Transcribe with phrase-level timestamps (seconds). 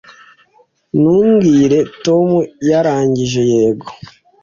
[0.99, 2.27] Ntumbwire Tom
[2.69, 3.87] yarangije yego